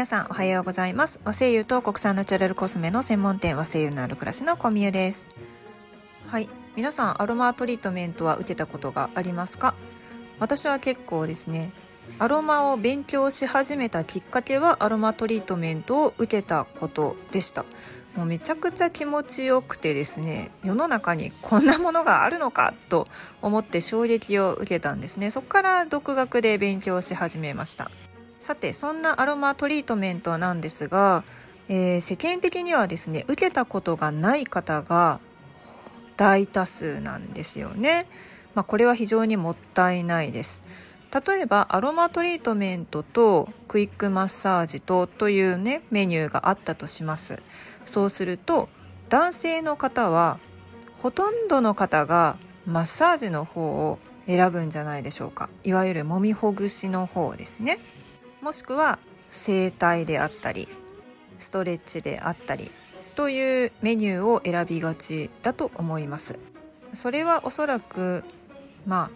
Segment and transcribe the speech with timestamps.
[0.00, 1.20] 皆さんおはようございます。
[1.26, 5.28] 和製油と国産ナチュラルコスメの専門店和製油のある暮らしの小宮です。
[6.26, 6.48] はい。
[6.74, 9.74] 皆さんアロマトリートメントは受けたことがありますか？
[10.38, 11.72] 私は結構ですね
[12.18, 17.66] アロマを勉強し始めたきっかけはアロマトリートメントを受けたことでした。
[18.16, 23.06] もうめちゃくちゃ気持ちよくてですね世の中にこんなものがあるのかと
[23.42, 25.30] 思って衝撃を受けたんですね。
[25.30, 27.90] そこから独学で勉強し始めました。
[28.40, 31.24] さてそんなアロマトリートメントなんですが、
[31.68, 35.20] えー、世間的にはですね受けたことがない方が
[36.16, 38.08] 大多数なんですよね、
[38.54, 40.64] まあ、これは非常にもったいないです。
[41.12, 47.42] 例えばアロマトリートメントとクイックマッサージとというねメニューがあったとします。
[47.84, 48.68] そうすると
[49.10, 50.38] 男性の方は
[50.98, 55.50] ほとんどの方がマッサージの方を選ぶんじゃないでしょうか。
[55.64, 57.78] いわゆる揉みほぐしの方ですね。
[58.42, 60.66] もしくは整体であったり
[61.38, 62.70] ストレッチであったり
[63.14, 66.38] というメニューを選びがちだと思います。
[66.92, 68.24] それはおそらく
[68.86, 69.10] まあ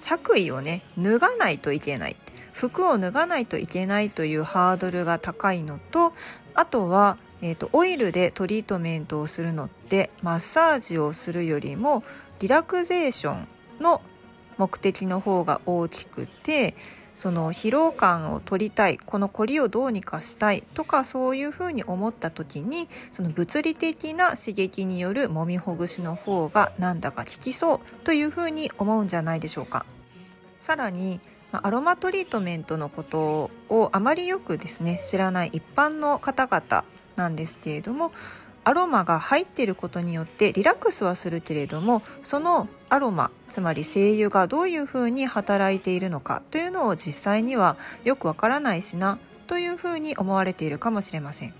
[0.00, 2.16] 着衣をね脱がないといけない。
[2.52, 6.12] 服を脱がないといけないというハードルが高いのと
[6.54, 12.02] あとは、えーと、オイルでトリートメントをするのってマッサージをするよりも
[12.40, 13.48] リラクゼーション
[13.80, 14.02] の
[14.56, 16.74] 目的の方が大きくて
[17.18, 29.84] その疲労感を取りたいこの凝りをどうにかしたいとかそういうふうに思った時にその物理的な刺激による揉みほぐしの方がなんだか効きそうというふうに思うんじゃないでしょうか。
[30.60, 36.84] さらにアロマトリートメントのことをあまりよくですね知らない一般の方々
[37.16, 38.12] なんですけれども
[38.68, 51.54] アロマが入っていることによってリラックスはするけれどもそのアロマつまり精油がどういうふうに働いているのかというのを実際にはよくわからないしなというふうに思われているかもしれません。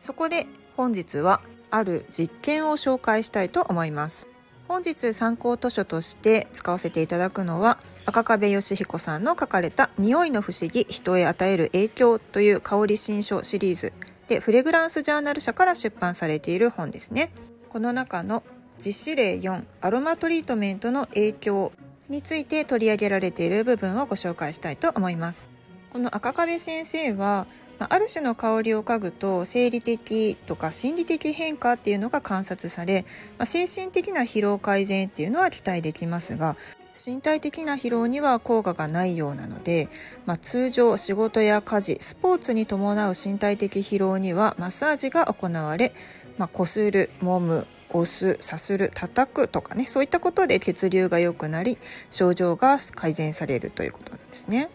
[0.00, 4.30] そこで本日はある実験を紹介したいと思います。
[4.66, 7.76] 本日参考図書として使わせていただくのは
[8.06, 13.92] 赤壁義彦さんの書かれた匂いの不思議人へ与える影響という香り新書シリーズ。
[14.28, 17.30] でフレグランスジャーナル社から出版されている本ですね。
[17.68, 18.42] この中の
[18.78, 21.72] 実施例4アロマトリートメントの影響
[22.08, 25.50] について取り上げられている部分をご紹介したいと思います。
[25.90, 27.46] この赤壁先生は
[27.78, 33.04] ある種の香りを嗅ぐと生理的とか心理的変化っていうのが観察され、
[33.38, 36.56] ま精神的な疲労改善っていうのは期待できますが
[36.94, 39.88] 身体的な疲労には効果がないようなので、
[40.26, 45.92] まあ、通常仕事や家事スポーツに伴う身体的疲労にはマッサージが行われ、
[46.38, 51.78] まあ、こする揉む押すさする叩くとかねそういったことで血流が良くなり
[52.10, 54.70] 症状が改善されるということなんですね。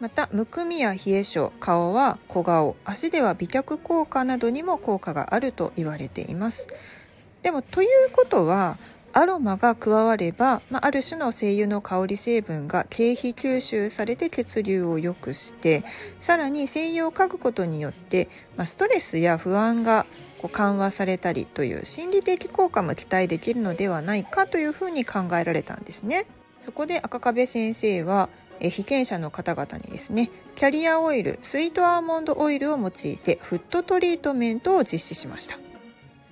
[0.00, 6.68] またむくみや冷え性顔は小顔足では美脚効果などにも効果があると言われています
[7.42, 8.76] でもということは
[9.16, 15.84] アロマが加われば、まあ、ある種の精油の香り成分が経費吸収されて血流を良くして
[16.18, 20.04] さらに精油を嗅ぐことによって、まあ、ストレスや不安が
[20.38, 26.26] こう緩和されたりという心理的効果も期待できるのではないかというふうに考えられたんですね。
[26.58, 28.28] そこで赤壁先生は
[28.60, 35.58] 被験者の方々にですねキャリアオイルスイートアーモンドオイルを用いてフットトリートメントを実施しました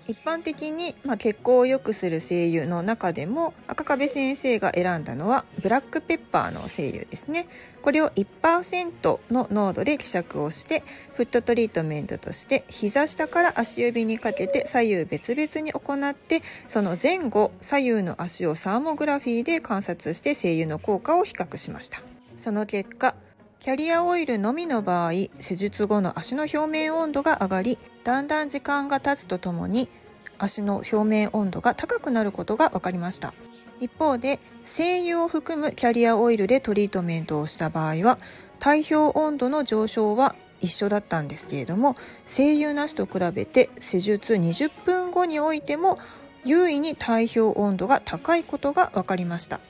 [0.06, 7.46] 一般的に、まあ、血行を良くする精油の中でも赤壁先生が選んだのはブラックペッパーの精油ですね。
[7.82, 10.82] これを1%の濃度で希釈をして
[11.14, 22.02] フットトリートメントとして膝下から足指にかけて左右別々に行ってその前後左右の足をサーモグラフィーで観察して精油の効果を比較しました。
[22.36, 23.14] その結果
[23.62, 29.88] キャリアオイルのみの場合施術後の足の表面温度が上がりだんだん時間が経つとともに
[30.36, 33.34] 足の表面温度が高くなることが分かりました。
[33.78, 38.18] 一方で精油を含むキャリアオイルでトリートメントをした場合は
[38.58, 41.94] 体表温度の上昇は一緒だったんですけれども
[42.24, 46.00] 精油なしと比べて施術20分後においても
[46.44, 49.60] 優位に体表温度が高いことが分かりました。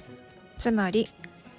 [0.56, 1.08] つまり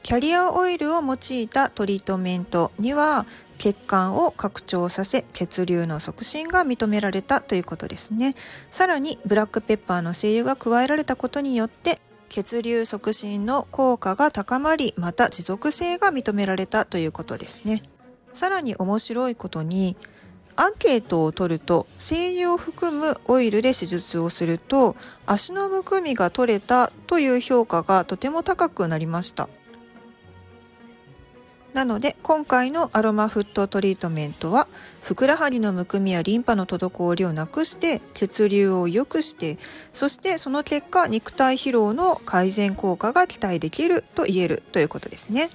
[0.04, 3.26] キャリアオイルを用いたトリートメントには
[3.58, 8.36] 血管を拡張させ血流の促進が認められたということですね。
[8.70, 17.82] さらにブラックペッパーの精油が加えられたことによって血流促進の効果が高まりまた持続性が認められたということですね。
[18.34, 19.96] さらに面白いことに
[20.58, 29.48] アンケートを取ると精油を含むオイルで手術をすると足のむくみが取れたという評価がとても高くなりました。
[31.74, 34.68] なので今回のアロマフットトリートメントは
[35.02, 39.58] ふくらはぎのむくみやリンパの滞りをなくして血流を良くして
[39.92, 45.50] そしてその結果肉体疲労の改善効果が期待できると言えるということですね。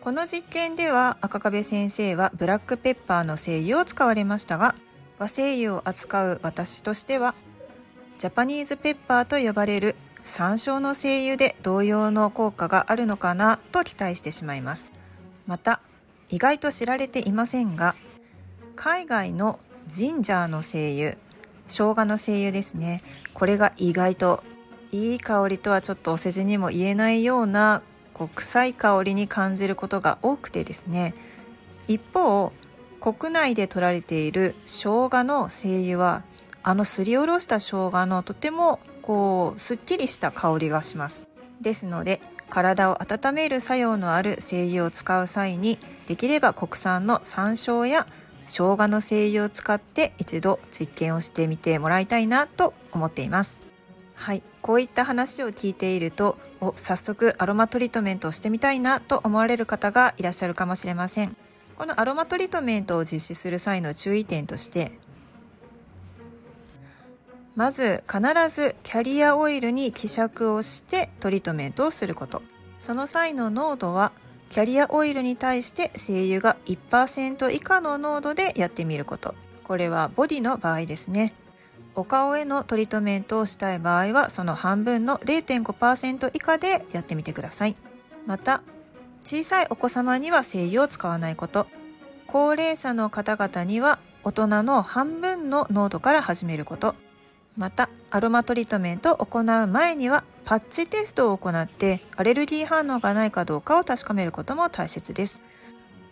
[0.00, 4.74] この実験では赤壁先生はブラックペッパーの精油を使われましたが
[5.18, 7.34] 和精油を扱う私としては
[8.16, 14.97] ジャパニーズペッパーと呼ばれる山椒の精油で同様の効果があるのかなと期待してしまいます
[15.48, 15.80] また
[16.30, 17.96] 意外と知られていませんが
[18.76, 19.58] 海外の
[19.88, 21.16] ジンジャーの精油
[21.66, 23.02] 生姜の精油ですね。
[23.34, 24.42] これが意外と
[24.90, 27.82] いい香りとはちょっとお世辞にも言えないような
[28.14, 31.14] こう臭い香りに感じることが多くてですね。
[31.86, 32.52] 一方
[33.00, 36.24] 国内で取られている生姜の精油は
[36.62, 41.28] あのすりおろした生姜のとてもこうすっきりした香りがします。
[41.60, 48.06] ですので体を温める作用のある精油を使う際にできれば国産の山椒や
[48.44, 53.62] 生姜の精油を使って一度実験をしてみてもらいたいなと思っています。
[54.14, 54.42] はい。
[54.62, 61.36] こういった話を聞いているとお早速アロマトリートメントをしてみたいなと思われる方がいらっしゃるかもしれません。
[61.76, 64.98] このアロマトリートメントを実施する際の注意点として
[67.58, 68.20] まず必
[68.54, 72.40] ずキャリアオイルに希釈をしてトリートメントをすること。
[72.78, 74.12] その際の濃度は
[74.48, 79.34] キャリアオイルに対して精油が1%以下の濃度でやってみること。
[79.64, 81.34] これはボディの場合ですね。
[81.96, 87.74] お顔へのトリートメントをしたい場合はその半分の0.5%以下でやってみてください。
[88.24, 88.62] また
[89.24, 91.66] 小さいお子様には精油を使わないこと。
[92.28, 96.94] 高齢者の方々には大人の半分の濃度から始めること。
[97.58, 105.42] またアロマトリートメントを行う前にはパッチテストを行ってアレルギー反応がないかどうかを確かめることも大切です。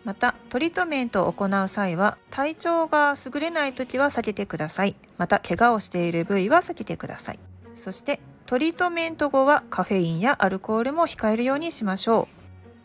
[0.03, 4.97] またトリートメントを行う際は体調が優れない時は避けてください。
[5.19, 7.39] また怪我をしている部位は避けてください。
[7.75, 12.29] そしてトリートメント後はカフェインやアルコールも控えるようにしましょ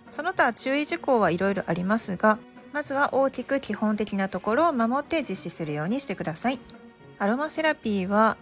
[0.10, 0.14] う。
[0.14, 2.38] その他注意事項はいろいろありますが
[2.74, 6.60] まずは大きく基本的なところを守って実施するようにしてください。
[7.20, 8.36] アロマセラピーは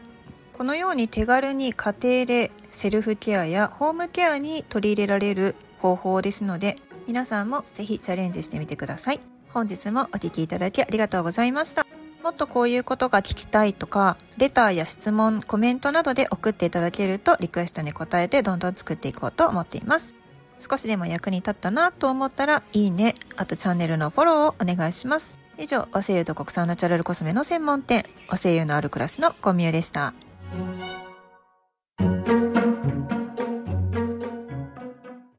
[0.59, 6.75] このように手軽に家庭でセルフケアやホームケアに取り入れられる方法ですので
[7.07, 9.21] 皆さんもぜひチャレンジしてみてください。
[9.53, 11.87] 本日もお聴きいただきありがとうございました。
[12.21, 20.17] もっとこういうことが聞きたいとかレターや質問コメントなどで送っていただけるとリクエストに答えてどんどん作っていこうと思っています。
[20.59, 25.39] 少しでも役に立ったなと思ったらいいねあとチャンネルのフォローをお願いします。
[25.57, 30.13] 以上和製油と国産ナチュラルコスメの専門店和製油のある暮らしのコミュでした。
[30.51, 30.98] Thank you.